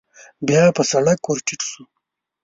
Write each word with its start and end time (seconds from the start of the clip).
بيا 0.47 0.63
په 0.77 0.83
سړک 0.91 1.19
ور 1.25 1.39
ټيټ 1.45 1.61
شو. 1.69 1.83